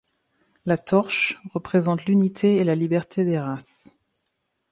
[0.65, 3.93] La torche représente l'unité et la liberté des races.